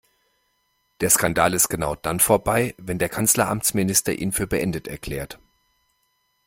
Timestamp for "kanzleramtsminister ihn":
3.09-4.31